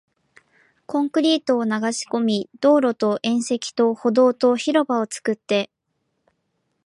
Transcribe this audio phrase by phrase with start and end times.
[0.87, 5.69] コンクリートを流し込み、道路と縁石と歩道と広場を作って